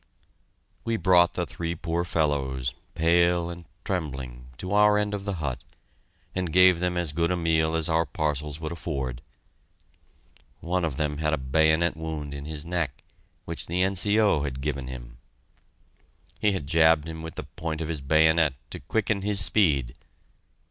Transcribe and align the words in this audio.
We 0.83 0.97
brought 0.97 1.35
the 1.35 1.45
three 1.45 1.75
poor 1.75 2.03
fellows, 2.03 2.73
pale 2.95 3.51
and 3.51 3.65
trembling, 3.85 4.47
to 4.57 4.71
our 4.71 4.97
end 4.97 5.13
of 5.13 5.25
the 5.25 5.35
hut, 5.35 5.63
and 6.33 6.51
gave 6.51 6.79
them 6.79 6.97
as 6.97 7.13
good 7.13 7.29
a 7.29 7.37
meal 7.37 7.75
as 7.75 7.87
our 7.87 8.07
parcels 8.07 8.59
would 8.59 8.71
afford. 8.71 9.21
One 10.59 10.83
of 10.83 10.97
them 10.97 11.19
had 11.19 11.33
a 11.33 11.37
bayonet 11.37 11.95
wound 11.95 12.33
in 12.33 12.45
his 12.45 12.65
neck, 12.65 13.03
which 13.45 13.67
the 13.67 13.83
N.C.O. 13.83 14.41
had 14.41 14.61
given 14.61 14.87
him. 14.87 15.19
He 16.39 16.51
had 16.53 16.65
jabbed 16.65 17.07
him 17.07 17.21
with 17.21 17.35
the 17.35 17.43
point 17.43 17.79
of 17.79 17.87
his 17.87 18.01
bayonet, 18.01 18.55
to 18.71 18.79
quicken 18.79 19.21
his 19.21 19.39
speed. 19.39 19.93